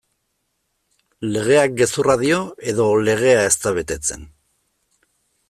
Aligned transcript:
Legeak 1.35 1.75
gezurra 1.81 2.15
dio 2.23 2.41
edo 2.73 2.89
legea 3.11 3.45
ez 3.51 3.53
da 3.67 3.75
betetzen? 3.81 4.27